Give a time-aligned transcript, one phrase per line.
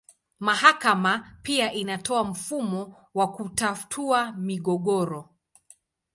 [0.39, 5.29] Mahakama pia inatoa mfumo wa kutatua migogoro.